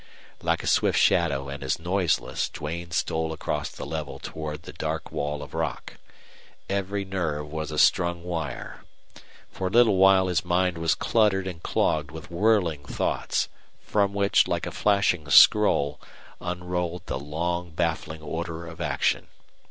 Like 0.41 0.63
a 0.63 0.65
swift 0.65 0.97
shadow 0.97 1.47
and 1.47 1.61
as 1.63 1.77
noiseless 1.77 2.49
Duane 2.49 2.89
stole 2.89 3.31
across 3.31 3.69
the 3.69 3.85
level 3.85 4.17
toward 4.17 4.63
the 4.63 4.73
dark 4.73 5.11
wall 5.11 5.43
of 5.43 5.53
rock. 5.53 5.97
Every 6.67 7.05
nerve 7.05 7.51
was 7.51 7.69
a 7.69 7.77
strung 7.77 8.23
wire. 8.23 8.83
For 9.51 9.67
a 9.67 9.69
little 9.69 9.97
while 9.97 10.25
his 10.25 10.43
mind 10.43 10.79
was 10.79 10.95
cluttered 10.95 11.45
and 11.45 11.61
clogged 11.61 12.09
with 12.09 12.31
whirling 12.31 12.83
thoughts, 12.83 13.47
from 13.79 14.15
which, 14.15 14.47
like 14.47 14.65
a 14.65 14.71
flashing 14.71 15.29
scroll, 15.29 16.01
unrolled 16.39 17.05
the 17.05 17.19
long, 17.19 17.69
baffling 17.69 18.23
order 18.23 18.65
of 18.65 18.81
action. 18.81 19.27